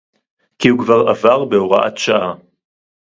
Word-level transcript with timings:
כי 0.59 0.67
הוא 0.69 0.79
כבר 0.83 1.09
עבר 1.09 1.45
בהוראת 1.45 1.97
שעה 1.97 2.33